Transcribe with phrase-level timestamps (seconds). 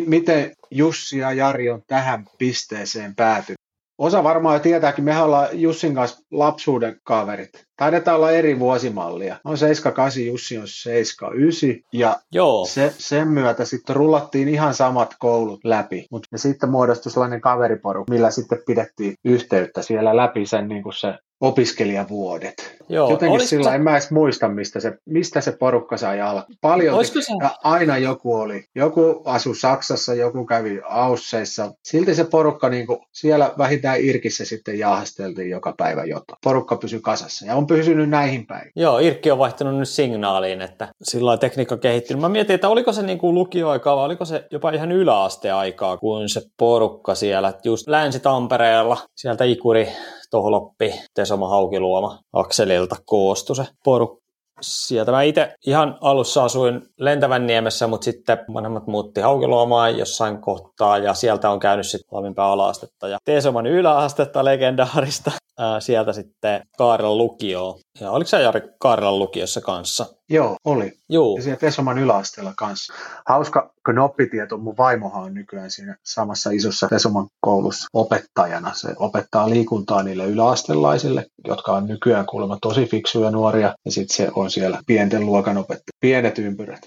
[0.06, 3.63] Miten Jussi ja Jari on tähän pisteeseen päätynyt?
[3.98, 7.66] Osa varmaan jo tietääkin, mehän ollaan Jussin kanssa lapsuuden kaverit.
[7.76, 9.36] Taidetaan olla eri vuosimallia.
[9.44, 11.90] On 78, Jussi on 79.
[11.92, 12.66] Ja Joo.
[12.66, 16.06] se, sen myötä sitten rullattiin ihan samat koulut läpi.
[16.10, 20.92] Mut, ja sitten muodostui sellainen kaveriporu, millä sitten pidettiin yhteyttä siellä läpi sen niin kuin
[20.92, 22.76] se opiskelijavuodet.
[22.88, 23.10] Joo.
[23.10, 26.46] Jotenkin Olisiko sillä en mä edes muista, mistä se, mistä se porukka sai alkaa.
[26.60, 28.64] Paljon se- aina joku oli.
[28.74, 31.72] Joku asui Saksassa, joku kävi Ausseissa.
[31.84, 36.38] Silti se porukka niin kuin, siellä vähintään Irkissä sitten jaahasteltiin joka päivä jotain.
[36.44, 38.72] Porukka pysyi kasassa ja on pysynyt näihin päihin.
[38.76, 42.20] Joo, Irkki on vaihtanut nyt signaaliin, että sillä lailla tekniikka kehittynyt.
[42.20, 46.28] Mä mietin, että oliko se niin kuin lukioaikaa vai oliko se jopa ihan yläasteaikaa, kun
[46.28, 49.88] se porukka siellä, just Länsi-Tampereella, sieltä Ikuri,
[50.34, 54.24] Tohloppi, Tesoma, Haukiluoma, Akselilta koostui se porukka.
[54.60, 60.98] Sieltä mä itse ihan alussa asuin Lentävän niemessä, mutta sitten vanhemmat muutti Haukiluomaan jossain kohtaa
[60.98, 65.30] ja sieltä on käynyt sitten valmiimpää alaastetta ja Teesoman yläastetta legendaarista.
[65.58, 67.78] Ää, sieltä sitten Kaarelan lukioon.
[68.00, 70.06] Ja oliko sä Jari Kaarelan lukiossa kanssa?
[70.30, 70.92] Joo, oli.
[71.08, 71.36] Juu.
[71.36, 72.94] Ja siellä Tesoman yläasteella kanssa.
[73.26, 78.74] Hauska knoppitieto, mun vaimohan on nykyään siinä samassa isossa Tesoman koulussa opettajana.
[78.74, 83.74] Se opettaa liikuntaa niille yläastelaisille, jotka on nykyään kuulemma tosi fiksuja nuoria.
[83.84, 85.92] Ja sitten se on siellä pienten luokan opettaja.
[86.00, 86.80] Pienet ympyrät.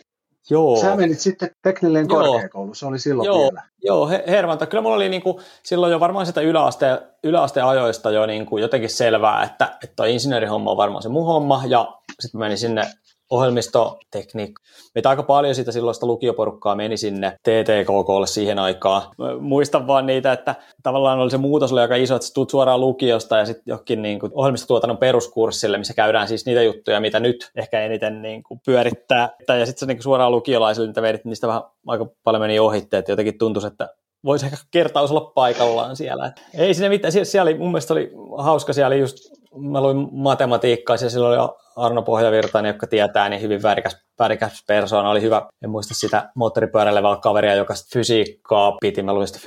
[0.50, 0.82] Joo.
[0.82, 2.24] Sä menit sitten teknillinen Joo.
[2.24, 3.40] korkeakoulu, se oli silloin Joo.
[3.40, 3.64] vielä.
[3.84, 4.66] Joo, he, Hervanta.
[4.66, 9.78] Kyllä mulla oli niinku, silloin jo varmaan sitä yläaste, yläasteajoista jo niinku jotenkin selvää, että,
[9.84, 11.64] että toi insinöörihomma on varmaan se mun homma.
[11.68, 12.82] Ja sitten menin sinne
[13.30, 14.64] ohjelmistotekniikka.
[14.96, 19.02] Meitä aika paljon siitä silloista lukioporukkaa meni sinne TTKKlle siihen aikaan.
[19.18, 22.82] Mä muistan vaan niitä, että tavallaan oli se muutos oli aika iso, että tulet suoraan
[22.82, 27.52] lukiosta ja sitten johonkin niin kuin ohjelmistotuotannon peruskurssille, missä käydään siis niitä juttuja, mitä nyt
[27.56, 29.30] ehkä eniten niin kuin pyörittää.
[29.48, 33.12] Ja sitten se niin suoraan lukiolaisille niitä vedit, niistä vähän aika paljon meni ohitte, että
[33.12, 33.90] jotenkin tuntui, että
[34.26, 36.32] voisi ehkä kertaus olla paikallaan siellä.
[36.58, 39.18] Ei siinä mitään, siellä, siellä oli, mun mielestä oli hauska, siellä oli just,
[39.56, 45.10] mä luin matematiikkaa, ja siellä oli Arno Pohjavirtainen, joka tietää, niin hyvin värikäs, värikäs persoona,
[45.10, 49.40] oli hyvä, en muista sitä moottoripyöräilevää kaveria, joka fysiikkaa piti, mä luin sitä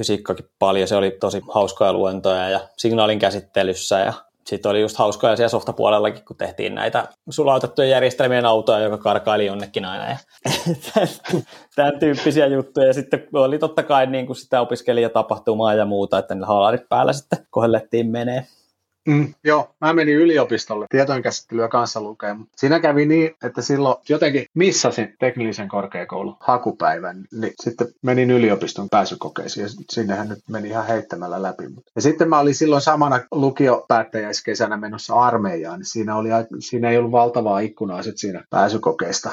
[0.59, 4.13] paljon, se oli tosi hauskoja luentoja ja signaalin käsittelyssä ja
[4.47, 9.85] sitten oli just hauskoja siellä softapuolellakin, kun tehtiin näitä sulautettujen järjestelmien autoja, joka karkaili jonnekin
[9.85, 10.05] aina.
[10.11, 10.17] Ja
[11.77, 12.87] tämän tyyppisiä juttuja.
[12.87, 17.13] Ja sitten oli totta kai niin kuin sitä opiskelijatapahtumaa ja muuta, että niillä haalarit päällä
[17.13, 18.47] sitten kohellettiin menee.
[19.09, 24.45] Mm, joo, mä menin yliopistolle tietojenkäsittelyä kanssa lukea, mutta siinä kävi niin, että silloin jotenkin
[24.55, 31.43] missasin teknillisen korkeakoulun hakupäivän, niin sitten menin yliopiston pääsykokeisiin ja sinnehän nyt meni ihan heittämällä
[31.43, 31.65] läpi.
[31.97, 36.29] Ja sitten mä olin silloin samana lukiopäättäjäiskesänä menossa armeijaan, niin siinä, oli,
[36.59, 39.31] siinä ei ollut valtavaa ikkunaa sit siinä pääsykokeista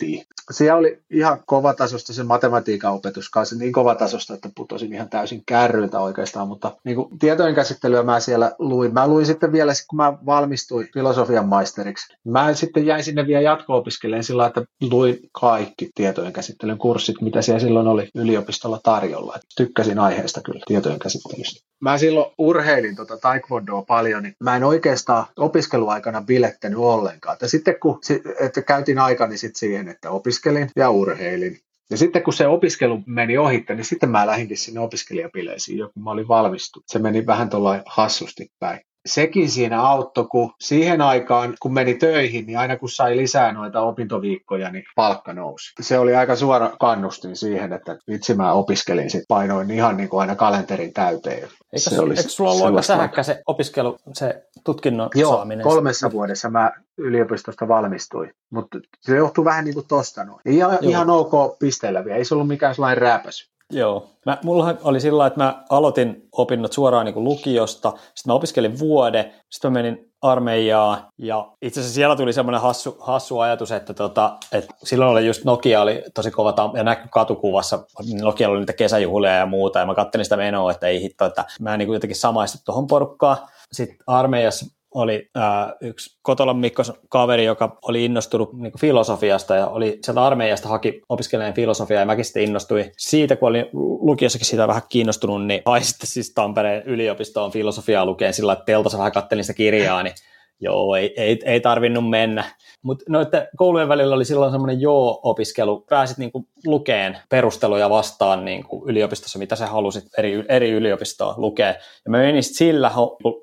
[0.00, 0.26] inttiin.
[0.50, 6.00] Siellä oli ihan kovatasosta se matematiikan opetus kanssa, niin kovatasosta, että putosin ihan täysin kärryiltä
[6.00, 8.94] oikeastaan, mutta niin kuin tietojen käsittelyä mä siellä luin.
[8.94, 12.16] Mä luin sitten vielä, kun mä valmistuin filosofian maisteriksi.
[12.24, 17.60] Mä sitten jäin sinne vielä jatko-opiskelemaan sillä, että luin kaikki tietojen käsittelyn kurssit, mitä siellä
[17.60, 19.36] silloin oli yliopistolla tarjolla.
[19.36, 21.70] Et Tykkäsin aiheesta kyllä tietojen käsittelystä.
[21.80, 27.36] Mä silloin urheilin tota taekwondoa paljon, niin mä en oikeastaan opiskeluaikana bilettänyt ollenkaan.
[27.40, 28.00] Ja sitten kun
[28.40, 31.58] että käytin aikani sit siihen, että opiskelin ja urheilin,
[31.90, 36.10] ja sitten kun se opiskelu meni ohitte, niin sitten mä lähdinkin sinne opiskelijapileisiin, kun mä
[36.10, 36.84] olin valmistunut.
[36.88, 38.80] Se meni vähän tuolla hassusti päin.
[39.06, 43.80] Sekin siinä auttoi, kun siihen aikaan, kun meni töihin, niin aina kun sai lisää noita
[43.80, 45.72] opintoviikkoja, niin palkka nousi.
[45.80, 50.20] Se oli aika suora kannustin siihen, että vitsi mä opiskelin, sit painoin ihan niin kuin
[50.20, 51.48] aina kalenterin täyteen.
[51.72, 55.64] Eikö, Se oli eikö sulla ollut aika sähäkkä se opiskelu, se tutkinnon Joo, saaminen?
[55.64, 60.40] kolmessa vuodessa mä yliopistosta valmistuin, mutta se johtuu vähän niin kuin tosta noin.
[60.44, 60.90] Ihan, Joo.
[60.90, 63.50] ihan ok pisteellä vielä, ei se ollut mikään sellainen rääpäsy.
[63.70, 64.06] Joo.
[64.26, 68.78] Mä, mulla oli sillä että mä aloitin opinnot suoraan niin kuin lukiosta, sitten mä opiskelin
[68.78, 73.94] vuode, sitten mä menin armeijaan ja itse asiassa siellä tuli semmoinen hassu, hassu ajatus, että,
[73.94, 77.84] tota, että silloin oli just Nokia oli tosi kova tam- ja näkyi katukuvassa,
[78.20, 81.44] Nokia oli niitä kesäjuhlia ja muuta ja mä kattelin sitä menoa, että ei hitto, että
[81.60, 83.36] mä en niin kuin jotenkin samaistu tuohon porukkaan.
[83.72, 89.98] Sitten armeijassa oli ää, yksi Kotolan Mikkos kaveri, joka oli innostunut niin filosofiasta ja oli
[90.04, 93.66] sieltä armeijasta haki opiskelemaan filosofiaa ja mäkin sitten innostuin siitä, kun olin
[94.00, 98.98] lukiossakin siitä vähän kiinnostunut, niin hain sitten siis Tampereen yliopistoon filosofiaa lukeen sillä, että teltassa
[98.98, 100.14] vähän kattelin sitä kirjaa, niin
[100.60, 102.44] Joo, ei, ei, ei tarvinnut mennä.
[102.82, 105.84] Mutta noiden koulujen välillä oli silloin semmoinen joo-opiskelu.
[105.90, 111.68] Pääsit niinku lukeen perusteluja vastaan niinku yliopistossa, mitä sä halusit eri, eri yliopistoa lukea.
[112.04, 112.90] Ja mä menin sillä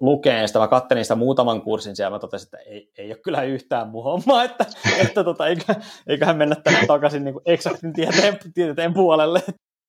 [0.02, 3.44] lukeen sitä, mä kattelin sitä muutaman kurssin siellä, mä totesin, että ei, ei ole kyllä
[3.44, 4.66] yhtään mun homma, että,
[5.02, 5.44] että tota,
[6.08, 9.44] eiköhän mennä tänne takaisin niinku eksaktin tieteen, tieteen puolelle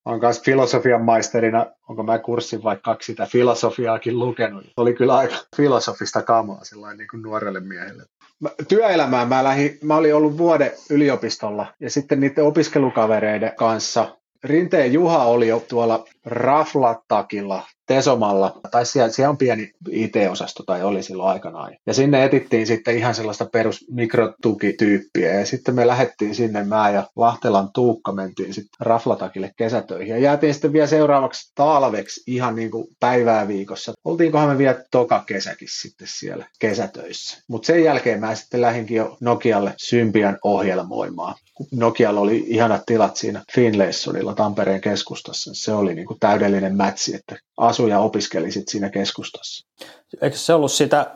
[0.05, 4.65] olen myös filosofian maisterina, onko mä kurssin vaikka kaksi sitä filosofiaakin lukenut.
[4.77, 8.03] Oli kyllä aika filosofista kamaa sellainen niin kuin nuorelle miehelle.
[8.39, 14.93] Mä, työelämään mä, lähdin, mä olin ollut vuoden yliopistolla ja sitten niiden opiskelukavereiden kanssa Rinteen
[14.93, 21.29] Juha oli jo tuolla Raflattakilla Tesomalla, tai siellä, siellä on pieni IT-osasto, tai oli silloin
[21.29, 21.75] aikanaan.
[21.85, 27.07] Ja sinne etittiin sitten ihan sellaista perus mikrotukityyppiä, ja sitten me lähdettiin sinne, mä ja
[27.15, 32.87] Lahtelan Tuukka mentiin sitten Raflatakille kesätöihin, ja jäätiin sitten vielä seuraavaksi talveksi ihan niin kuin
[32.99, 33.93] päivää viikossa.
[34.05, 37.43] Oltiinkohan me vielä toka kesäkin sitten siellä kesätöissä.
[37.47, 41.35] Mutta sen jälkeen mä sitten lähdinkin jo Nokialle Symbian ohjelmoimaan.
[41.71, 45.51] Nokialla oli ihanat tilat siinä Finlaysonilla Tampereen keskustassa.
[45.53, 49.67] Se oli niin kuin täydellinen mätsi, että asu ja opiskeli sit siinä keskustassa.
[50.21, 51.11] Eikö se ollut sitä,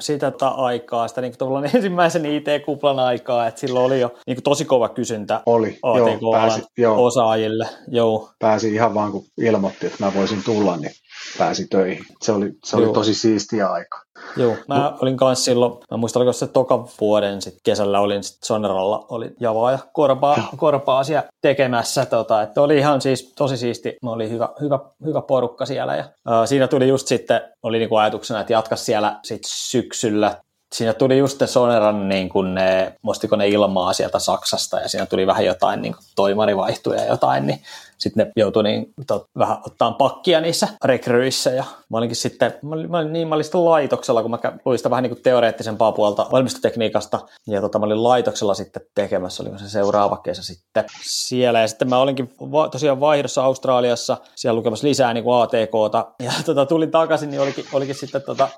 [0.00, 4.42] sitä tota aikaa, sitä niin kuin ensimmäisen IT-kuplan aikaa, että silloin oli jo niin kuin
[4.42, 7.04] tosi kova kysyntä oli, joo, pääsi, joo.
[7.04, 7.68] osaajille.
[7.88, 8.30] Joo.
[8.38, 10.92] Pääsi ihan vaan kun ilmoitti, että mä voisin tulla, niin
[11.38, 12.04] pääsi töihin.
[12.22, 14.02] Se oli, se oli tosi siistiä aika.
[14.36, 14.98] Joo, mä no.
[15.00, 19.30] olin kanssa silloin, mä muistan, oliko se toka vuoden sit kesällä olin sit Soneralla, oli
[19.40, 24.30] Javaa ja Korpaa, Korpaa asia tekemässä, tota, että oli ihan siis tosi siisti, mä oli
[24.30, 28.52] hyvä, hyvä, hyvä porukka siellä ja ää, siinä tuli just sitten, oli niinku ajatuksena, että
[28.52, 30.36] jatka siellä sit syksyllä
[30.74, 35.26] siinä tuli just Soneran, niin kuin ne, mostiko ne ilmaa sieltä Saksasta, ja siinä tuli
[35.26, 37.62] vähän jotain niin toimarivaihtuja ja jotain, niin
[37.98, 42.74] sitten ne joutui niin, tot, vähän ottaa pakkia niissä rekryissä, ja mä olinkin sitten, mä
[42.74, 45.22] olin, mä olin, niin, mä olin sitten laitoksella, kun mä luin sitä vähän niin kuin
[45.22, 50.84] teoreettisempaa puolta valmistotekniikasta, ja tota, mä olin laitoksella sitten tekemässä, oliko se seuraava kesä sitten
[51.02, 56.06] siellä, ja sitten mä olinkin va- tosiaan vaihdossa Australiassa, siellä lukemassa lisää niin kuin ATKta,
[56.22, 58.48] ja tota, tulin takaisin, niin olikin, olikin sitten tota,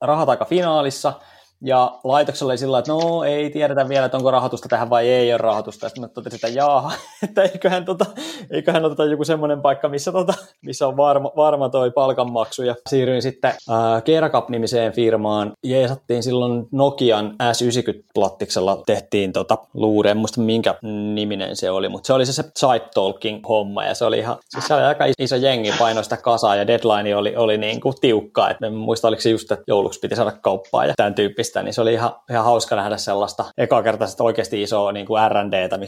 [0.00, 1.12] rahat aika finaalissa,
[1.62, 5.32] ja laitoksella oli sillä että no ei tiedetä vielä, että onko rahoitusta tähän vai ei
[5.32, 5.88] ole rahoitusta.
[5.88, 6.92] Sitten mä totesin, että jaa,
[7.24, 8.06] että eiköhän, tota,
[8.50, 12.62] eiköhän oteta joku semmoinen paikka, missä, tota, missä on varma, varma toi palkanmaksu.
[12.62, 15.52] Ja siirryin sitten äh, Kerakap-nimiseen firmaan.
[15.64, 20.74] Jeesattiin silloin Nokian S90-plattiksella tehtiin tota, luure, en muista minkä
[21.14, 24.36] niminen se oli, mutta se oli se, se side talking homma ja se oli ihan,
[24.48, 27.94] siis se oli aika iso jengi painoi sitä kasaa ja deadline oli, oli niin kuin
[28.00, 28.50] tiukka.
[28.50, 31.62] Et en muista, oliko se just, että jouluksi piti saada kauppaa ja tämän tyyppistä tekemistä,
[31.62, 35.78] niin se oli ihan, ihan hauska nähdä sellaista ekakertaista oikeasti isoa niin kuin R&Dtä,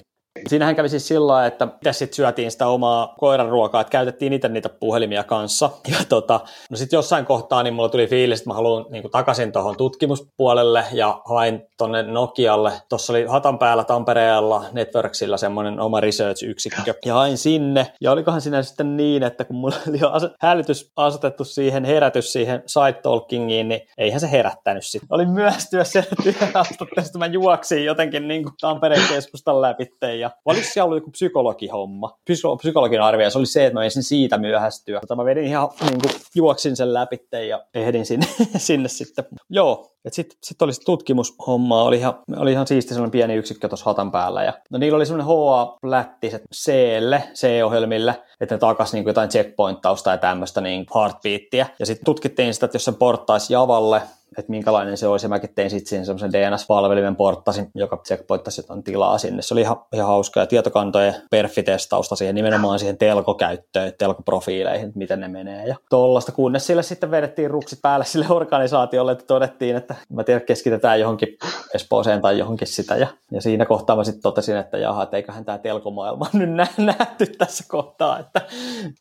[0.48, 4.48] Siinähän kävi siis sillä että mitä sitten syötiin sitä omaa koiran ruokaa, että käytettiin itse
[4.48, 5.70] niitä puhelimia kanssa.
[5.88, 6.40] Ja tota,
[6.70, 10.84] no sitten jossain kohtaa niin mulla tuli fiilis, että mä haluan niin takaisin tuohon tutkimuspuolelle
[10.92, 12.72] ja hain tonne Nokialle.
[12.88, 17.92] Tuossa oli Hatan päällä Tampereella Networksilla semmoinen oma research-yksikkö ja hain sinne.
[18.00, 19.98] Ja olikohan siinä sitten niin, että kun mulla oli
[20.40, 25.08] hälytys asetettu siihen, herätys siihen side talkingiin, niin eihän se herättänyt sitten.
[25.10, 25.82] Olin myöhästyä
[26.22, 29.86] työhaastattelusta, mä juoksin jotenkin niin Tampereen keskustan läpi
[30.22, 34.02] ja oliko siellä ollut joku psykologihomma, Psyko- psykologin arvio, se oli se, että mä menisin
[34.02, 35.00] siitä myöhästyä.
[35.00, 38.26] Mutta mä vedin ihan, niin kuin, juoksin sen läpi ja ehdin sinne,
[38.56, 39.24] sinne sitten.
[39.50, 44.12] Joo, sitten sit oli tutkimushommaa, oli ihan, oli ihan siisti sellainen pieni yksikkö tuossa hatan
[44.12, 44.44] päällä.
[44.44, 50.18] Ja, no niillä oli semmoinen HA-plätti C-lle, C-ohjelmille, että ne takas niin jotain checkpointtausta ja
[50.18, 51.66] tämmöistä niin heartbeattia.
[51.78, 54.02] Ja sitten tutkittiin sitä, että jos sen porttaisi Javalle,
[54.38, 55.24] että minkälainen se olisi.
[55.26, 59.42] Ja mäkin tein sitten siinä semmoisen DNS-palvelimen porttasin, joka checkpointtasi jotain tilaa sinne.
[59.42, 65.28] Se oli ihan, ihan hauska ja tietokantojen perfitestausta siihen nimenomaan siihen telkokäyttöön, telkoprofiileihin, miten ne
[65.28, 66.32] menee ja tollasta.
[66.32, 71.28] Kunnes sille sitten vedettiin ruksit päälle sille organisaatiolle, että todettiin, että mä tiedän, keskitetään johonkin
[71.74, 72.96] Espooseen tai johonkin sitä.
[72.96, 76.66] Ja, ja siinä kohtaa mä sitten totesin, että jaha, että eiköhän tämä telkomaailma nyt nä-
[76.78, 78.40] nähty tässä kohtaa, että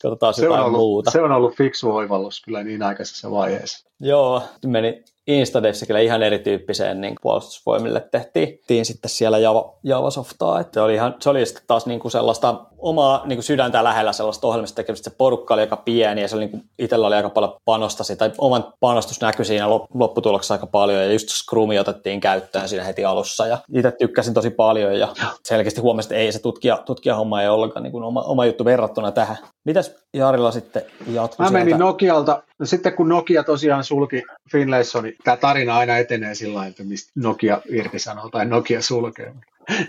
[0.02, 1.12] katsotaan se on ollut, muuta.
[1.12, 3.92] Se on ollut fiksu oivallus kyllä niin aikaisessa vaiheessa.
[4.00, 10.60] Joo, meni Instadevssä kyllä ihan erityyppiseen niin puolustusvoimille tehtiin sitten siellä Java, Javasoftaa.
[10.60, 13.84] Että se oli, ihan, se oli sitten taas niin kuin sellaista omaa niin kuin sydäntä
[13.84, 15.10] lähellä sellaista ohjelmista tekemistä.
[15.10, 18.04] Se porukka oli aika pieni ja se oli niin kuin, itsellä oli aika paljon panosta
[18.18, 23.06] tai oman panostus näkyi siinä lopputuloksessa aika paljon ja just Scrumi otettiin käyttöön siinä heti
[23.06, 25.08] alussa ja itse tykkäsin tosi paljon ja
[25.46, 29.12] selkeästi huomasin, että ei se tutkija, tutkijahomma ei ollenkaan niin kuin oma, oma juttu verrattuna
[29.12, 29.38] tähän.
[29.66, 31.84] Mitäs Jarilla sitten jatkui Mä menin sieltä?
[31.84, 37.12] Nokialta, no sitten kun Nokia tosiaan sulki Finlaysonin, tämä tarina aina etenee sillä että mistä
[37.16, 39.34] Nokia irtisanoo tai Nokia sulkee.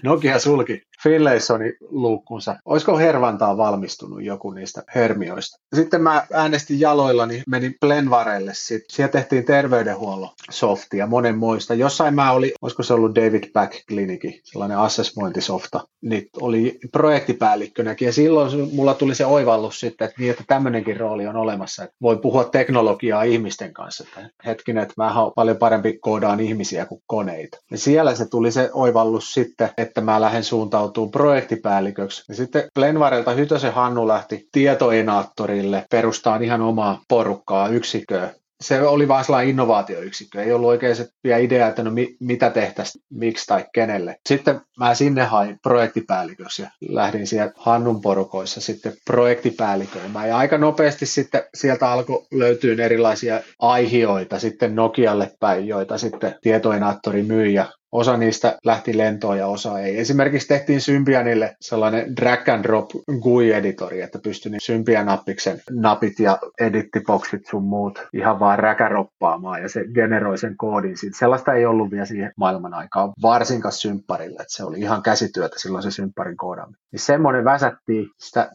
[0.03, 2.57] Nokia sulki Finlaysonin luukkunsa.
[2.65, 5.57] Olisiko Hervantaa valmistunut joku niistä hermioista?
[5.77, 8.51] Sitten mä äänestin jaloillani, menin Plenvarelle.
[8.55, 8.83] Sit.
[8.89, 11.75] Siellä tehtiin terveydenhuollon softia, monen muista.
[11.75, 18.07] Jossain mä oli, olisiko se ollut David Back Kliniki, sellainen assessmointisofta, niin oli projektipäällikkönäkin.
[18.07, 21.97] Ja silloin mulla tuli se oivallus sitten, että, niin, että tämmöinenkin rooli on olemassa, että
[22.03, 24.05] voi puhua teknologiaa ihmisten kanssa.
[24.05, 27.59] Että hetkinen, että mä paljon parempi koodaan ihmisiä kuin koneita.
[27.71, 32.25] Ja siellä se tuli se oivallus sitten, että mä lähden suuntautumaan projektipäälliköksi.
[32.29, 38.31] Ja sitten Plenvarelta Hytösen Hannu lähti tietoenaattorille perustaa ihan omaa porukkaa, yksikköä,
[38.63, 40.43] se oli vain sellainen innovaatioyksikkö.
[40.43, 41.09] Ei ollut oikein se
[41.41, 44.17] idea, että no mi, mitä tehtäisiin, miksi tai kenelle.
[44.29, 50.29] Sitten mä sinne hain projektipäällikössä ja lähdin sieltä Hannun porukoissa sitten projektipäälliköimään.
[50.29, 57.23] Ja aika nopeasti sitten sieltä alkoi löytyä erilaisia aihioita sitten Nokialle päin, joita sitten tietoenaattori
[57.23, 59.99] myi ja Osa niistä lähti lentoon ja osa ei.
[59.99, 67.65] Esimerkiksi tehtiin Symbianille sellainen drag and drop GUI-editori, että pystyi Symbian-appiksen napit ja edittiboksit sun
[67.65, 71.19] muut ihan vaan räkäroppaamaan ja se generoi sen koodin siitä.
[71.19, 75.83] Sellaista ei ollut vielä siihen maailman aikaan, varsinkaan sympparille, että se oli ihan käsityötä silloin
[75.83, 76.82] se sympparin koodaaminen.
[76.93, 78.51] Niin semmoinen väsättiin, sitä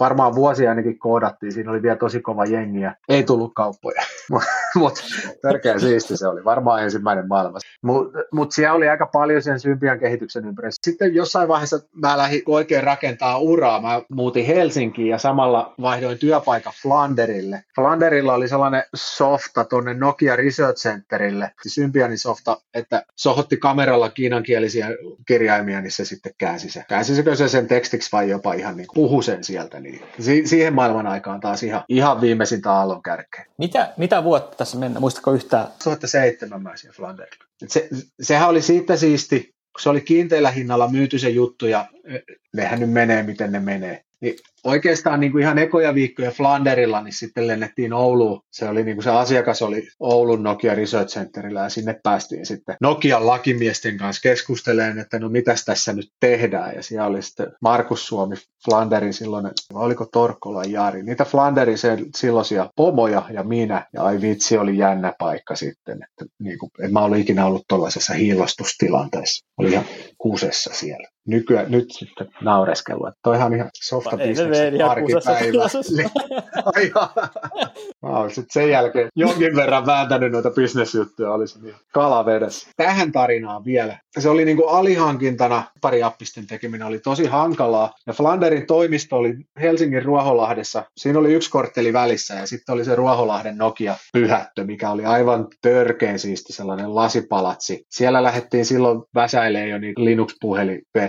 [0.00, 4.02] varmaan vuosia ainakin koodattiin, siinä oli vielä tosi kova jengiä, ei tullut kauppoja,
[4.74, 5.02] mutta
[5.42, 7.68] tärkeä siisti se oli, varmaan ensimmäinen maailmassa.
[7.82, 10.72] Mutta mut siellä oli aika paljon sen Symbian kehityksen ympärillä.
[10.82, 13.80] Sitten jossain vaiheessa mä lähdin oikein rakentaa uraa.
[13.80, 17.64] Mä muutin Helsinkiin ja samalla vaihdoin työpaikan Flanderille.
[17.74, 24.88] Flanderilla oli sellainen softa tuonne Nokia Research Centerille, Symbianin softa, että sohotti kameralla kiinankielisiä
[25.26, 26.84] kirjaimia, niin se sitten käänsi se.
[26.88, 29.80] Käänsisikö se sen tekstiksi vai jopa ihan niin puhu sen sieltä.
[29.80, 30.02] Niin.
[30.20, 33.46] Si- siihen maailman aikaan taas ihan, ihan viimeisintä aallon kärkeä.
[33.58, 35.00] Mitä, mitä vuotta tässä mennään?
[35.00, 35.66] Muistatko yhtään?
[35.66, 37.44] 2007 mä siellä Flanderilla.
[37.66, 37.88] Se,
[38.20, 41.86] sehän oli siitä siisti, kun se oli kiinteällä hinnalla myyty se juttu ja
[42.56, 44.04] nehän nyt menee miten ne menee.
[44.22, 48.42] Niin oikeastaan niin kuin ihan ekoja viikkoja Flanderilla, niin sitten lennettiin Ouluun.
[48.50, 52.76] Se, oli niin kuin se asiakas oli Oulun Nokia Research Centerillä ja sinne päästiin sitten
[52.80, 56.74] Nokian lakimiesten kanssa keskusteleen, että no mitäs tässä nyt tehdään.
[56.76, 61.78] Ja siellä oli sitten Markus Suomi, Flanderin silloin, oliko Torkkola Jari, niitä Flanderin
[62.16, 63.86] silloisia pomoja ja minä.
[63.92, 67.64] Ja ai vitsi, oli jännä paikka sitten, että niin kuin, en mä ollut ikinä ollut
[67.68, 69.46] tuollaisessa hiilostustilanteessa.
[69.58, 69.84] Oli ihan
[70.18, 71.08] kuusessa siellä.
[71.26, 75.68] Nykyään, nyt sitten naureskelua, toihan ihan softa bisneksen arkipäivä.
[78.02, 82.70] Mä oon sitten sen jälkeen jonkin verran vääntänyt noita bisnesjuttuja, olisi niin kalavedessä.
[82.76, 83.98] Tähän tarinaan vielä.
[84.18, 87.94] Se oli niin kuin alihankintana, pari appisten tekeminen oli tosi hankalaa.
[88.06, 90.84] Ja Flanderin toimisto oli Helsingin Ruoholahdessa.
[90.96, 95.46] Siinä oli yksi kortteli välissä ja sitten oli se Ruoholahden Nokia pyhättö, mikä oli aivan
[95.62, 97.86] törkeen siisti sellainen lasipalatsi.
[97.88, 99.94] Siellä lähdettiin silloin väsäilee jo niin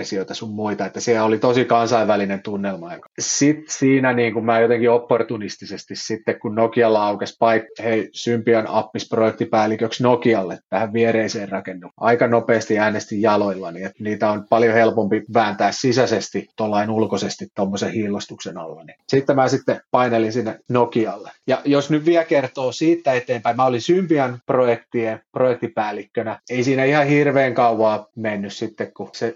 [0.03, 2.89] Linux-puhelinversioita sun muita, että siellä oli tosi kansainvälinen tunnelma.
[3.19, 10.03] Sitten siinä niin kuin mä jotenkin opportunistisesti sitten, kun Nokialla aukesi paikka, hei, Symbian appisprojektipäälliköksi
[10.03, 11.93] Nokialle tähän viereiseen rakennukseen.
[11.97, 18.57] Aika nopeasti äänestin jaloillani, että niitä on paljon helpompi vääntää sisäisesti tuollain ulkoisesti tuommoisen hiilostuksen
[18.57, 18.83] alla.
[18.83, 21.31] Niin sitten mä sitten painelin sinne Nokialle.
[21.47, 26.39] Ja jos nyt vielä kertoo siitä eteenpäin, mä olin Symbian projektien projektipäällikkönä.
[26.49, 29.33] Ei siinä ihan hirveän kauaa mennyt sitten, kun se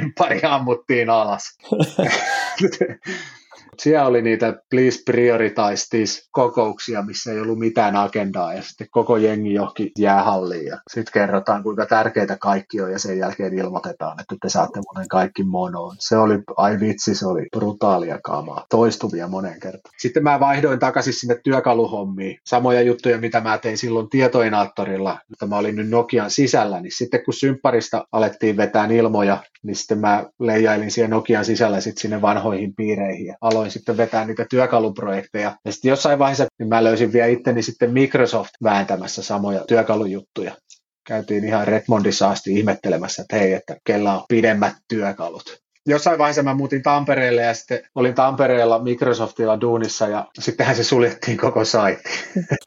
[0.00, 1.58] symppari ammuttiin alas.
[3.82, 9.16] Siellä oli niitä please prioritize this kokouksia, missä ei ollut mitään agendaa ja sitten koko
[9.16, 14.36] jengi johonkin jäähalliin ja sitten kerrotaan kuinka tärkeitä kaikki on ja sen jälkeen ilmoitetaan, että
[14.42, 15.96] te saatte monen kaikki monoon.
[15.98, 19.94] Se oli, ai vitsi, se oli brutaalia kamaa, toistuvia monen kertaan.
[19.98, 25.56] Sitten mä vaihdoin takaisin sinne työkaluhommiin, samoja juttuja, mitä mä tein silloin tietoinaattorilla, mutta mä
[25.56, 30.90] olin nyt Nokian sisällä, niin sitten kun sympparista alettiin vetää ilmoja, niin sitten mä leijailin
[30.90, 35.56] siellä Nokian sisällä sitten sinne vanhoihin piireihin ja aloin sitten vetää niitä työkaluprojekteja.
[35.64, 40.56] Ja sitten jossain vaiheessa niin mä löysin vielä itteni sitten Microsoft vääntämässä samoja työkalujuttuja.
[41.06, 46.54] Käytiin ihan Redmondissa asti ihmettelemässä, että hei, että kellä on pidemmät työkalut jossain vaiheessa mä
[46.54, 52.10] muutin Tampereelle ja sitten olin Tampereella Microsoftilla duunissa ja sittenhän se suljettiin koko saitti.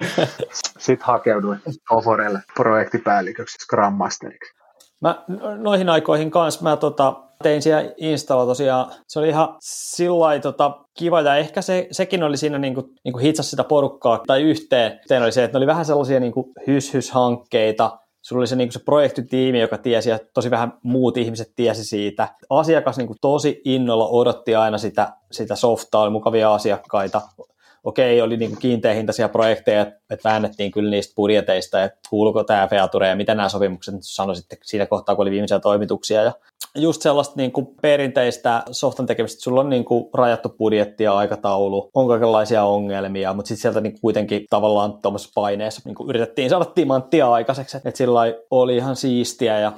[0.79, 4.62] sitten hakeuduin Oforelle projektipäälliköksi Scrum Masteriksi.
[5.03, 5.23] Mä
[5.57, 11.21] noihin aikoihin kanssa mä tota, tein siellä Installa tosiaan, se oli ihan sillä tota, kiva,
[11.21, 14.93] ja ehkä se, sekin oli siinä niin kuin, niin kuin hitsasi sitä porukkaa tai yhteen.
[14.93, 18.67] Yhteen oli se, että ne oli vähän sellaisia niin kuin hys-hys-hankkeita, sulla oli se, niin
[18.67, 22.27] kuin se projektitiimi, joka tiesi, ja tosi vähän muut ihmiset tiesi siitä.
[22.49, 27.21] Asiakas niin kuin tosi innolla odotti aina sitä, sitä softaa, oli mukavia asiakkaita.
[27.83, 33.07] Okei, oli niin kuin kiinteähintaisia projekteja, että väännettiin kyllä niistä budjeteista, että kuuluuko tämä Feature
[33.07, 36.23] ja mitä nämä sopimukset sanoisitte siinä kohtaa, kun oli viimeisiä toimituksia.
[36.23, 36.33] Ja
[36.75, 41.89] just sellaista niin kuin perinteistä softan tekemistä, sulla on niin kuin rajattu budjetti ja aikataulu,
[41.93, 46.65] on kaikenlaisia ongelmia, mutta sitten sieltä niin kuitenkin tavallaan tuommoisessa paineessa niin kuin yritettiin saada
[46.65, 48.19] timanttia aikaiseksi, että sillä
[48.51, 49.71] oli ihan siistiä ja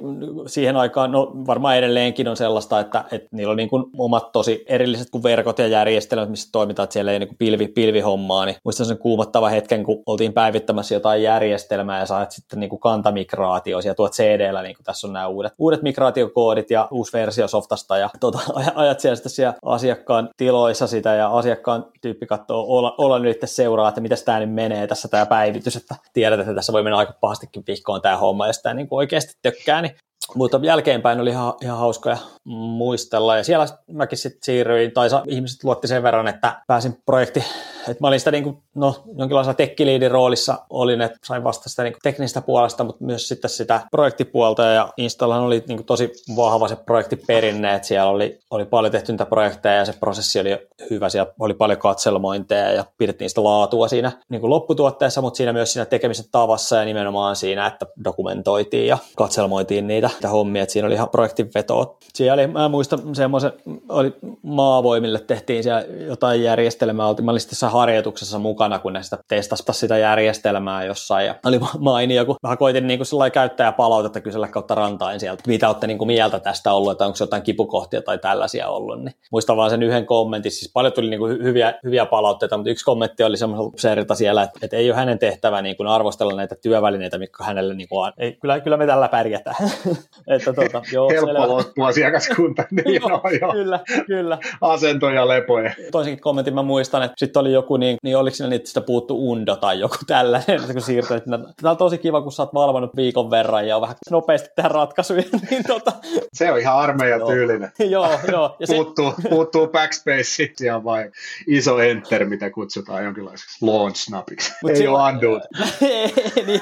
[0.46, 4.64] siihen aikaan, no varmaan edelleenkin on sellaista, että, että niillä on niin kuin omat tosi
[4.68, 8.56] erilliset kuin verkot ja järjestelmät, missä toimitaan, että siellä ei niin kuin pilvi, pilvihommaa, niin
[8.64, 13.80] muistan sen kuumottava hetken, kun oltiin päivittämässä jotain järjestelmää ja saat sitten niin kuin kantamigraatio,
[13.84, 17.98] ja tuot CD-llä, niin kuin tässä on nämä uudet, uudet migraatiokoodit ja uusi versio softasta
[17.98, 18.38] ja tuota,
[18.74, 23.88] ajat siellä sitten siellä asiakkaan tiloissa sitä ja asiakkaan tyyppi katsoo olla, olla nyt seuraa,
[23.88, 27.14] että miten tämä nyt menee tässä tämä päivitys, että tiedät, että tässä voi mennä aika
[27.20, 29.96] pahastikin vihkoon tämä homma, jos tämä niin oikeasti tökkää, niin
[30.34, 32.16] mutta jälkeenpäin oli ihan, ihan hauskoja
[32.54, 33.36] muistella.
[33.36, 37.44] Ja siellä mäkin sitten siirryin, tai ihmiset luotti sen verran, että pääsin projekti,
[37.88, 41.82] että mä olin sitä niin kuin, no, jonkinlaisella tekkiliidin roolissa, olin, että sain vasta sitä
[41.82, 46.12] niin kuin teknistä puolesta, mutta myös sitten sitä projektipuolta, ja Installahan oli niin kuin tosi
[46.36, 50.68] vahva se projektiperinne, että siellä oli, oli paljon tehty niitä projekteja, ja se prosessi oli
[50.90, 55.52] hyvä, siellä oli paljon katselmointeja, ja pidettiin sitä laatua siinä niin kuin lopputuotteessa, mutta siinä
[55.52, 60.72] myös siinä tekemisen tavassa, ja nimenomaan siinä, että dokumentoitiin ja katselmoitiin niitä niitä hommia, että
[60.72, 61.96] siinä oli ihan projektin vetoa.
[62.14, 63.52] Siellä oli, mä muistan semmoisen,
[63.88, 69.18] oli maavoimille tehtiin siellä jotain järjestelmää, oltiin, mä olin sitten harjoituksessa mukana, kun ne sitä
[69.28, 74.74] testasta sitä järjestelmää jossain, ja oli mainio, kun mä koitin niin kuin käyttäjäpalautetta kysellä kautta
[74.74, 78.68] rantain sieltä, mitä olette niin kuin mieltä tästä ollut, että onko jotain kipukohtia tai tällaisia
[78.68, 82.56] ollut, niin muistan vaan sen yhden kommentin, siis paljon tuli niin kuin hyviä, hyviä palautteita,
[82.56, 86.36] mutta yksi kommentti oli semmoiselta siellä, että, että ei ole hänen tehtävä niin kuin arvostella
[86.36, 89.56] näitä työvälineitä, mitkä hänelle, niin kuin, ei, kyllä, kyllä me tällä pärjätään.
[90.36, 91.82] että tuota, joo, Helppo loppu
[92.26, 92.64] asiakaskunta.
[92.76, 93.52] Niin, joo, no, joo.
[93.52, 94.38] Kyllä, kyllä.
[94.60, 95.74] Asento ja lepoja.
[95.92, 99.30] Toisenkin kommentin mä muistan, että sitten oli joku, niin, niin oliko siinä niitä sitä puuttu
[99.30, 101.30] undo tai joku tällainen, että kun siirtyi, että
[101.62, 104.68] tämä on tosi kiva, kun sä oot valvonut viikon verran ja on vähän nopeasti tehdä
[104.68, 105.22] ratkaisuja.
[105.50, 105.92] niin tota...
[106.32, 107.72] Se on ihan armeijan tyylinen.
[107.94, 108.56] joo, joo.
[108.58, 109.28] Ja puuttuu, se...
[109.28, 111.12] puuttuu backspace ja vain
[111.46, 114.52] iso enter, mitä kutsutaan jonkinlaiseksi launch snapiksi.
[114.62, 115.04] Mut ei sillä...
[115.04, 115.40] ole undo.
[115.82, 116.12] ei,
[116.46, 116.60] niin,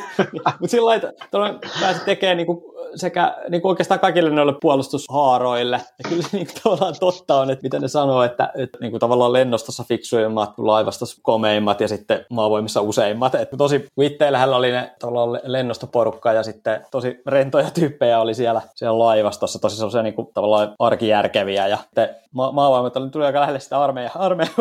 [0.60, 5.76] mutta sillä lailla, pääsi tekemään niin kuin sekä niin kuin oikeastaan kaikille noille puolustushaaroille.
[5.76, 9.00] Ja kyllä niin kuin, tavallaan totta on, että mitä ne sanoo, että, että niin kuin,
[9.00, 13.34] tavallaan lennostossa fiksuimmat, laivastossa komeimmat ja sitten maavoimissa useimmat.
[13.34, 13.86] Että tosi
[14.30, 14.92] lähellä oli ne
[15.42, 20.74] lennostoporukka ja sitten tosi rentoja tyyppejä oli siellä, siellä laivastossa, tosi sellaisia niin kuin, tavallaan
[20.78, 24.54] arkijärkeviä ja sitten ma- maavoimat oli, tuli aika lähelle sitä armeija, armeijan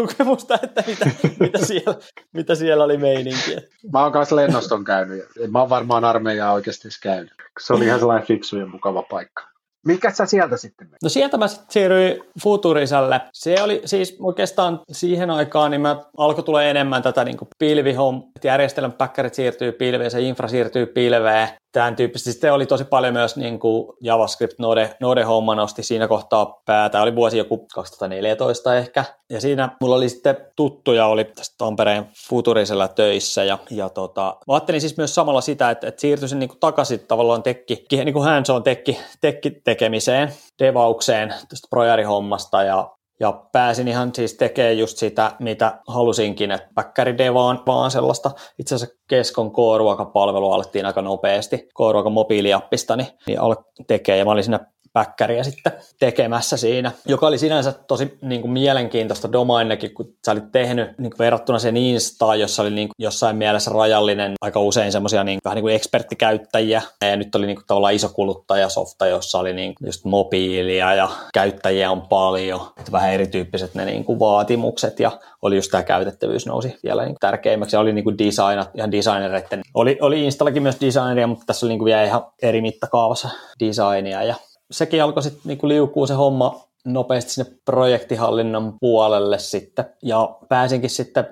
[0.64, 1.06] että mitä,
[1.40, 1.96] mitä, siellä,
[2.34, 3.58] mitä siellä oli meininki.
[3.94, 5.26] Mä oon kanssa lennoston käynyt.
[5.52, 7.34] Mä oon varmaan armeijaa oikeasti käynyt.
[7.60, 9.54] Se oli ihan sellainen fiksu ja mukava paikka.
[9.86, 10.98] Mikä sä sieltä sitten meni?
[11.04, 13.22] No sieltä mä sitten siirryin Futurisalle.
[13.34, 18.94] Se oli siis oikeastaan siihen aikaan, niin mä alkoi tulla enemmän tätä niin pilvihom, järjestelmän
[18.94, 22.32] päkkärit siirtyy pilveen, se infra siirtyy pilveen tämän tyyppisesti.
[22.32, 27.02] Sitten oli tosi paljon myös niin kuin JavaScript Node, Node-homma nosti siinä kohtaa päätä.
[27.02, 29.06] Oli vuosi joku 2014 ehkä.
[29.30, 33.44] Ja siinä mulla oli sitten tuttuja, oli tästä Tampereen Futurisella töissä.
[33.44, 37.00] Ja, ja tota, mä ajattelin siis myös samalla sitä, että, että siirtyisin niin kuin takaisin
[37.00, 42.92] tavallaan tekki, niin kuin hands-on tekki, tekki tekemiseen, devaukseen tästä projarihommasta ja
[43.24, 48.32] ja pääsin ihan siis tekemään just sitä, mitä halusinkin, että päkkäridevaan vaan sellaista.
[48.60, 53.40] Itse asiassa Keskon K-ruokapalvelu alettiin aika nopeasti, K-ruoka mobiiliappista, niin, niin
[53.88, 54.18] tekee.
[54.18, 54.60] Ja mä olin siinä
[54.94, 60.52] päkkäriä sitten tekemässä siinä, joka oli sinänsä tosi niin kuin mielenkiintoista domainnekin, kun sä olit
[60.52, 64.92] tehnyt niin kuin verrattuna sen Instaan, jossa oli niin kuin jossain mielessä rajallinen, aika usein
[64.92, 69.40] semmoisia niin, vähän niin kuin eksperttikäyttäjiä, ja nyt oli niin kuin tavallaan iso kuluttajasofta, jossa
[69.40, 74.20] oli niin kuin just mobiilia ja käyttäjiä on paljon, että vähän erityyppiset ne niin kuin
[74.20, 78.18] vaatimukset, ja oli just tämä käytettävyys nousi vielä niin kuin tärkeimmäksi, ja oli niin kuin
[78.18, 82.26] designat, ihan designereiden, oli, oli Installakin myös designeria, mutta tässä oli niin kuin vielä ihan
[82.42, 83.30] eri mittakaavassa
[83.60, 84.36] designia, ja
[84.74, 89.86] sekin alkoi sitten niinku liukuu se homma nopeasti sinne projektihallinnon puolelle sitten.
[90.02, 91.28] Ja pääsinkin sitten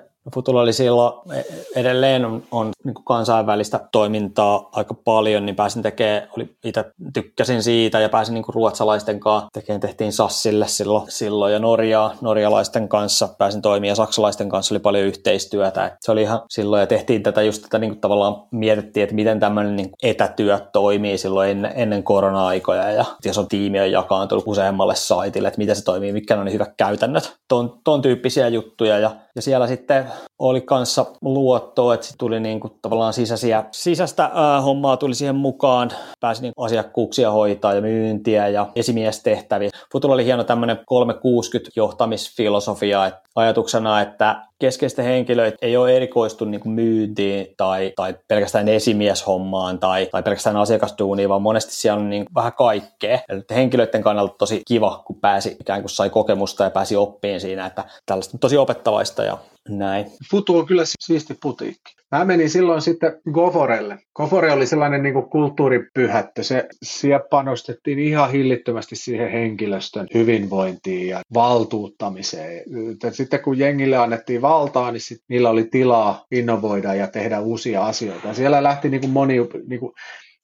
[1.34, 6.84] E- edelleen on, on niin kuin kansainvälistä toimintaa aika paljon, niin pääsin tekemään, oli, itse
[7.12, 12.14] tykkäsin siitä ja pääsin niin kuin ruotsalaisten kanssa tekemään, tehtiin Sassille silloin, silloin ja Norjaa,
[12.20, 15.96] norjalaisten kanssa pääsin toimia ja saksalaisten kanssa oli paljon yhteistyötä.
[16.00, 19.40] Se oli ihan silloin ja tehtiin tätä just tätä niin kuin tavallaan mietittiin, että miten
[19.40, 24.94] tämmöinen niin etätyö toimii silloin ennen, ennen korona-aikoja ja jos on tiimi on jakaantunut useammalle
[24.94, 29.10] saitille, että miten se toimii, mitkä on ne hyvät käytännöt, ton, ton tyyppisiä juttuja ja,
[29.36, 34.96] ja siellä sitten oli kanssa luottoa, että tuli niin kuin tavallaan sisäisiä, sisäistä ää, hommaa
[34.96, 39.70] tuli siihen mukaan, pääsi niin asiakkuuksia hoitaa ja myyntiä ja esimiestehtäviä.
[39.92, 46.60] Futulla oli hieno tämmöinen 360 johtamisfilosofia, että ajatuksena, että keskeisten henkilöitä ei ole erikoistu niin
[46.60, 52.26] kuin myyntiin tai, tai pelkästään esimieshommaan tai, tai pelkästään asiakastuuniin, vaan monesti siellä on niin
[52.34, 53.18] vähän kaikkea.
[53.28, 57.66] Eli henkilöiden kannalta tosi kiva, kun pääsi ikään kuin sai kokemusta ja pääsi oppiin siinä,
[57.66, 60.06] että tällaista tosi opettavaista ja näin.
[60.30, 61.92] Futu on kyllä siisti putiikki.
[62.12, 63.98] Mä menin silloin sitten Goforelle.
[64.16, 66.42] Gofore oli sellainen niin kuin kulttuuripyhättö.
[66.42, 72.62] Se, siellä panostettiin ihan hillittömästi siihen henkilöstön hyvinvointiin ja valtuuttamiseen.
[73.12, 78.28] Sitten kun jengille annettiin valtaa, niin sit niillä oli tilaa innovoida ja tehdä uusia asioita.
[78.28, 79.36] Ja siellä lähti niin kuin moni
[79.68, 79.92] niin kuin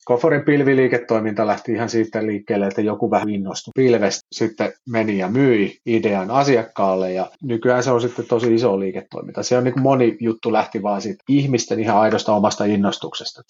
[0.09, 5.79] Koforin pilviliiketoiminta lähti ihan siitä liikkeelle, että joku vähän innostui pilvestä, sitten meni ja myi
[5.87, 9.43] idean asiakkaalle ja nykyään se on sitten tosi iso liiketoiminta.
[9.43, 13.43] Se on niin moni juttu lähti vaan siitä ihmisten ihan aidosta omasta innostuksesta.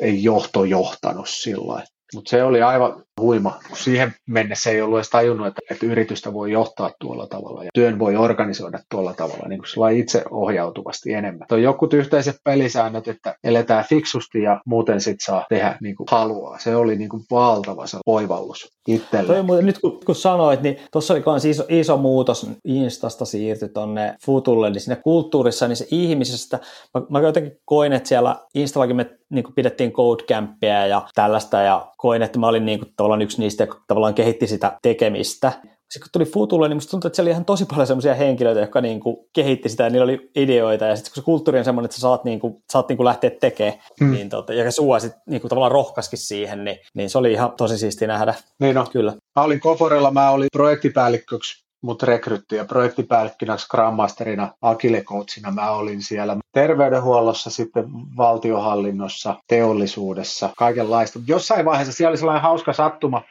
[0.00, 1.82] Ei johto johtanut sillä
[2.14, 3.58] mutta se oli aivan huima.
[3.74, 7.98] Siihen mennessä ei ollut edes tajunnut, että, että yritystä voi johtaa tuolla tavalla ja työn
[7.98, 11.46] voi organisoida tuolla tavalla, niin kuin itse ohjautuvasti enemmän.
[11.50, 16.58] On joku yhteiset pelisäännöt, että eletään fiksusti ja muuten sit saa tehdä niin kuin haluaa.
[16.58, 19.44] Se oli niin kuin valtava se oivallus itselle.
[19.44, 24.14] Toi, nyt kun, kun sanoit, niin tuossa oli myös iso, iso muutos Instasta siirtyi tuonne
[24.26, 26.58] Futulle, niin siinä kulttuurissa, niin se ihmisestä,
[26.94, 29.92] mä, mä jotenkin koin, että siellä Installakin me niin pidettiin
[30.28, 34.14] Campia ja tällaista, ja koin, että mä olin niin kuin, tavallaan yksi niistä, joka tavallaan
[34.14, 35.52] kehitti sitä tekemistä.
[35.90, 38.60] Sitten kun tuli Futulle, niin musta tuntui, että siellä oli ihan tosi paljon sellaisia henkilöitä,
[38.60, 41.64] jotka niin kuin kehitti sitä, ja niillä oli ideoita, ja sitten kun se kulttuuri on
[41.64, 44.12] semmoinen, että sä saat, niin kuin, saat niin kuin lähteä tekemään, hmm.
[44.12, 47.52] niin tota, ja sua sitten niin kuin tavallaan rohkaskin siihen, niin, niin se oli ihan
[47.52, 48.34] tosi siisti nähdä.
[48.60, 48.86] Niin no.
[48.92, 49.12] Kyllä.
[49.36, 55.70] Mä olin Koforella, mä olin projektipäällikköksi mut rekrytti ja projektipäällikkönä Scrum Masterina, Agile Coachina mä
[55.70, 57.84] olin siellä terveydenhuollossa, sitten
[58.16, 61.18] valtiohallinnossa, teollisuudessa, kaikenlaista.
[61.26, 63.22] Jossain vaiheessa siellä oli sellainen hauska sattuma,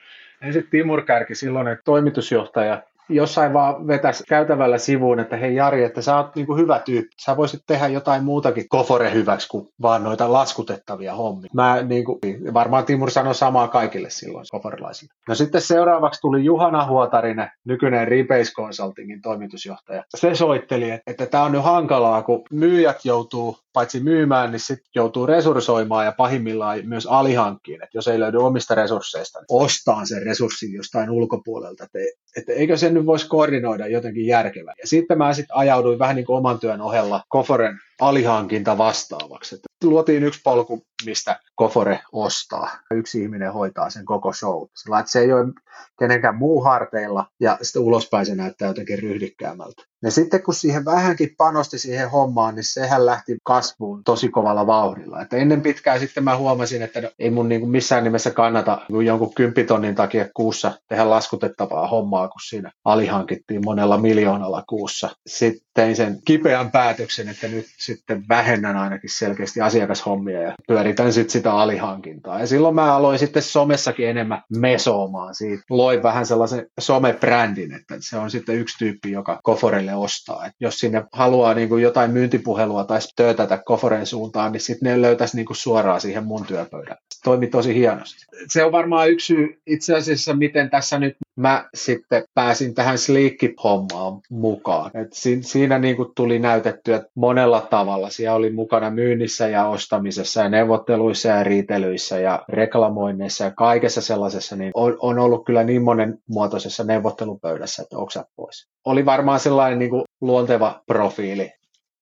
[0.42, 6.18] ensin Timur Kärki, silloinen toimitusjohtaja, jossain vaan vetäisi käytävällä sivuun, että hei Jari, että sä
[6.18, 7.16] oot niin kuin hyvä tyyppi.
[7.22, 11.50] Sä voisit tehdä jotain muutakin kofore hyväksi kuin vaan noita laskutettavia hommia.
[11.54, 12.20] Mä niin kuin,
[12.54, 15.14] varmaan Timur sanoi samaa kaikille silloin koforilaisille.
[15.28, 20.04] No sitten seuraavaksi tuli Juhana Huotarinen, nykyinen Rebase Consultingin toimitusjohtaja.
[20.16, 25.26] Se soitteli, että tämä on nyt hankalaa, kun myyjät joutuu paitsi myymään, niin sitten joutuu
[25.26, 30.74] resurssoimaan ja pahimmillaan myös alihankkiin, että jos ei löydy omista resursseista, niin ostaa sen resurssin
[30.74, 32.00] jostain ulkopuolelta, että,
[32.38, 34.74] että eikö sen nyt voisi koordinoida jotenkin järkevää.
[34.82, 39.56] Ja sitten mä sitten ajauduin vähän niin kuin oman työn ohella Koforen alihankinta vastaavaksi.
[39.56, 42.70] Että luotiin yksi polku, mistä Kofore ostaa.
[42.92, 44.68] Yksi ihminen hoitaa sen koko show.
[44.76, 45.54] Sillä että se ei ole
[46.00, 49.84] kenenkään muu harteilla ja sitten ulospäin se näyttää jotenkin ryhdikkäämältä.
[50.04, 55.22] Ja sitten kun siihen vähänkin panosti siihen hommaan, niin sehän lähti kasvuun tosi kovalla vauhdilla.
[55.22, 59.34] Että ennen pitkään sitten mä huomasin, että no, ei mun niin missään nimessä kannata jonkun
[59.34, 65.10] kymppitonnin takia kuussa tehdä laskutettavaa hommaa, kun siinä alihankittiin monella miljoonalla kuussa.
[65.28, 71.32] Sitten tein sen kipeän päätöksen, että nyt sitten vähennän ainakin selkeästi asiakashommia ja pyöritän sitten
[71.32, 72.40] sitä alihankintaa.
[72.40, 75.64] Ja silloin mä aloin sitten somessakin enemmän mesoomaan siitä.
[75.70, 80.46] Loin vähän sellaisen somebrändin, että se on sitten yksi tyyppi, joka Koforelle ostaa.
[80.46, 85.02] Et jos sinne haluaa niin kuin jotain myyntipuhelua tai töötätä Koforen suuntaan, niin sitten ne
[85.02, 86.98] löytäisi niin kuin suoraan siihen mun työpöydän.
[87.14, 88.26] Se toimi tosi hienosti.
[88.50, 94.22] Se on varmaan yksi syy itse asiassa, miten tässä nyt mä sitten pääsin tähän Sleekki-hommaan
[94.30, 94.92] mukaan.
[94.94, 98.10] Et si- siinä niin kuin tuli näytettyä monella tavalla.
[98.10, 104.56] Siellä oli mukana myynnissä ja ostamisessa ja neuvotteluissa ja riitelyissä ja reklamoinneissa ja kaikessa sellaisessa.
[104.56, 108.68] Niin on, on ollut kyllä niin monen muotoisessa neuvottelupöydässä, että oksat pois.
[108.86, 111.52] Oli varmaan sellainen niin kuin luonteva profiili.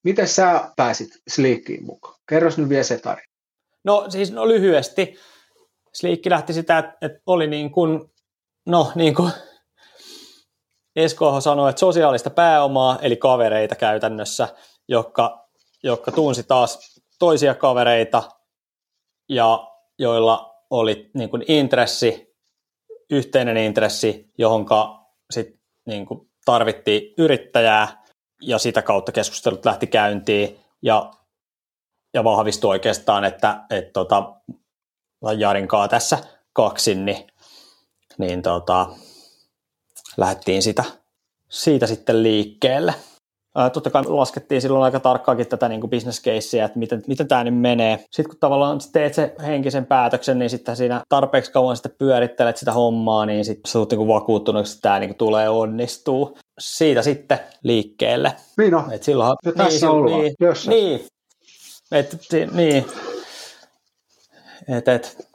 [0.03, 2.15] Miten sä pääsit Sleekkiin mukaan?
[2.29, 3.33] Kerros nyt vielä se tarina.
[3.83, 5.15] No siis no lyhyesti.
[5.93, 8.12] Sliikki lähti sitä, että oli niin kuin
[8.65, 9.31] No niin kuin
[10.95, 14.47] Esko sanoi, että sosiaalista pääomaa, eli kavereita käytännössä,
[14.87, 15.47] jotka,
[15.83, 18.23] jotka tunsi taas toisia kavereita
[19.29, 19.67] ja
[19.99, 22.35] joilla oli niin kuin intressi,
[23.09, 24.65] yhteinen intressi, johon
[25.33, 28.03] sit niin kuin tarvittiin yrittäjää
[28.41, 31.11] ja sitä kautta keskustelut lähti käyntiin ja,
[32.13, 34.35] ja vahvistui oikeastaan, että, että tota,
[35.37, 36.17] Jarinkaa tässä
[36.53, 37.27] kaksin, niin
[38.17, 38.87] niin tota,
[40.17, 40.83] lähdettiin sitä,
[41.49, 42.93] siitä sitten liikkeelle.
[43.55, 47.43] Ää, totta kai laskettiin silloin aika tarkkaakin tätä niin business casea, että miten, miten tämä
[47.43, 47.97] nyt menee.
[48.11, 52.71] Sitten kun tavallaan teet se henkisen päätöksen, niin sitten siinä tarpeeksi kauan sitten pyörittelet sitä
[52.71, 56.37] hommaa, niin sitten sä niin vakuuttunut, että tämä niin tulee onnistuu.
[56.59, 58.35] Siitä sitten liikkeelle.
[58.57, 60.21] Niin no, Et silloin, ja tässä niin, ollaan.
[60.21, 60.35] Niin,
[60.67, 61.07] niin,
[61.91, 62.17] et,
[62.53, 62.85] niin.
[64.67, 65.27] Et, et,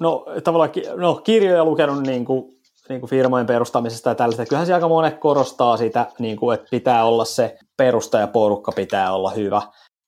[0.00, 2.56] no tavallaan no, kirjoja lukenut niin kuin
[2.88, 4.46] niin kuin firmojen perustamisesta ja tällaista.
[4.46, 9.30] Kyllähän se aika monet korostaa sitä, niin kuin, että pitää olla se perustajaporukka pitää olla
[9.30, 9.62] hyvä.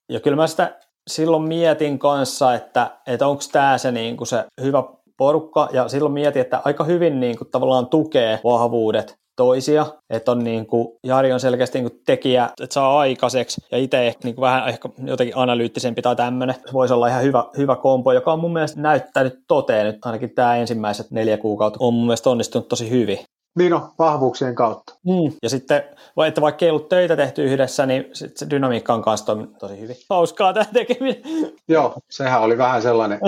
[0.09, 4.45] Ja kyllä mä sitä silloin mietin kanssa, että, että onko tämä se, niin kuin se
[4.61, 4.85] hyvä
[5.17, 10.45] porukka, ja silloin mietin, että aika hyvin niin kuin, tavallaan tukee vahvuudet toisia, että on
[10.45, 14.43] niin kuin, Jari on selkeästi niin kuin tekijä, että saa aikaiseksi, ja itse niin kuin
[14.43, 18.53] vähän ehkä jotenkin analyyttisempi tai tämmöinen, voisi olla ihan hyvä, hyvä kompo, joka on mun
[18.53, 23.19] mielestä näyttänyt toteen, nyt ainakin tämä ensimmäiset neljä kuukautta on mun mielestä onnistunut tosi hyvin.
[23.59, 24.95] Niin on, vahvuuksien kautta.
[25.07, 25.33] Mm.
[25.43, 25.83] Ja sitten,
[26.27, 29.97] että vaikka ei ollut töitä tehty yhdessä, niin sit se dynamiikka on kanssa tosi hyvin.
[30.11, 31.23] Hauskaa tämä tekeminen.
[31.69, 33.21] Joo, sehän oli vähän sellainen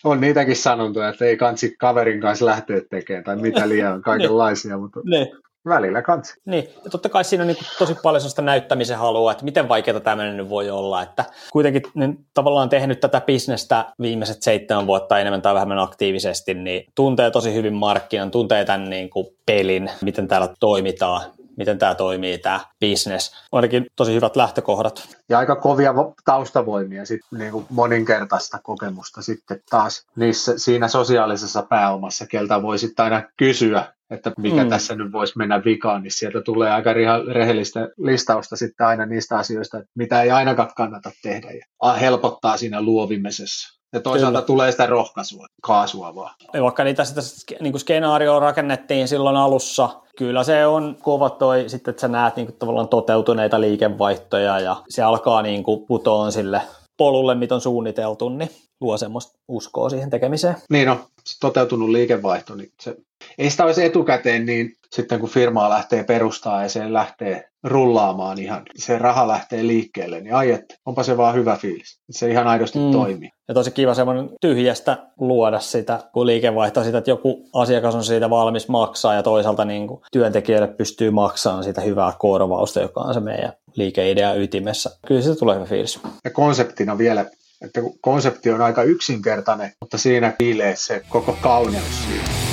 [0.05, 4.99] on niitäkin sanontoja, että ei kansi kaverin kanssa lähteä tekemään tai mitä liian kaikenlaisia, mutta
[5.03, 5.31] ne.
[5.65, 6.33] välillä kansi.
[6.45, 9.99] Niin, ja totta kai siinä on niin tosi paljon sellaista näyttämisen halua, että miten vaikeaa
[9.99, 15.41] tämmöinen nyt voi olla, että kuitenkin niin tavallaan tehnyt tätä bisnestä viimeiset seitsemän vuotta enemmän
[15.41, 20.49] tai vähemmän aktiivisesti, niin tuntee tosi hyvin markkinan, tuntee tämän niin kuin pelin, miten täällä
[20.59, 21.21] toimitaan,
[21.57, 23.31] miten tämä toimii, tämä business.
[23.51, 25.07] Ainakin tosi hyvät lähtökohdat.
[25.29, 25.93] Ja aika kovia
[26.25, 33.03] taustavoimia, sit, niin kuin moninkertaista kokemusta sitten taas niissä, siinä sosiaalisessa pääomassa, keltä voi sitten
[33.05, 34.69] aina kysyä, että mikä mm.
[34.69, 36.93] tässä nyt voisi mennä vikaan, niin sieltä tulee aika
[37.33, 43.79] rehellistä listausta sitten aina niistä asioista, mitä ei ainakaan kannata tehdä ja helpottaa siinä luovimisessa.
[43.93, 44.47] Ja toisaalta Kyllä.
[44.47, 46.35] tulee sitä rohkaisua, kaasua vaan.
[46.53, 47.21] Ja vaikka niitä sitä
[47.61, 52.47] niin skenaarioa rakennettiin silloin alussa, kyllä se on kova toi sitten, että sä näet niin
[52.47, 56.61] kuin, tavallaan toteutuneita liikevaihtoja ja se alkaa niin kuin, putoon sille
[56.97, 58.49] polulle, mitä on suunniteltu, niin
[58.81, 60.55] luo semmoista uskoa siihen tekemiseen.
[60.69, 62.95] Niin no, se toteutunut liikevaihto, niin se,
[63.37, 68.61] ei sitä olisi etukäteen, niin sitten kun firmaa lähtee perustaa ja se lähtee rullaamaan ihan,
[68.75, 71.99] se raha lähtee liikkeelle, niin ai että, onpa se vaan hyvä fiilis.
[72.11, 72.91] Se ihan aidosti mm.
[72.91, 73.29] toimii.
[73.47, 78.29] Ja tosi kiva semmoinen tyhjästä luoda sitä, kun liikevaihto sitä, että joku asiakas on siitä
[78.29, 83.19] valmis maksaa ja toisaalta niin kuin työntekijöille pystyy maksamaan sitä hyvää korvausta, joka on se
[83.19, 84.89] meidän liikeidea ytimessä.
[85.07, 85.99] Kyllä siitä tulee hyvä fiilis.
[86.23, 87.25] Ja konseptina vielä,
[87.61, 92.44] että konsepti on aika yksinkertainen, mutta siinä piilee se koko kauneus siinä.